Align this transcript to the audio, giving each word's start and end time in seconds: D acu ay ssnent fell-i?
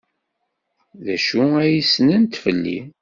D 1.03 1.07
acu 1.15 1.41
ay 1.61 1.75
ssnent 1.87 2.33
fell-i? 2.43 2.79